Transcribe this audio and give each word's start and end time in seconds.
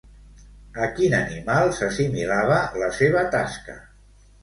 A 0.85 0.87
quin 0.95 1.17
animal 1.19 1.71
s'assimilava 1.81 2.59
la 2.85 2.91
seva 3.01 3.29
tasca? 3.39 3.81